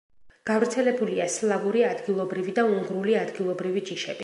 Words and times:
გავრცელებულია 0.49 1.27
სლავური 1.33 1.85
ადგილობრივი 1.91 2.57
და 2.61 2.65
უნგრული 2.73 3.17
ადგილობრივი 3.23 3.89
ჯიშები. 3.91 4.19